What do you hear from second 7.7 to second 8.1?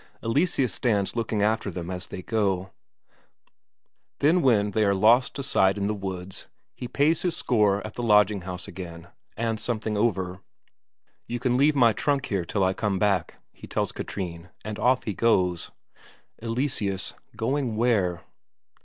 at the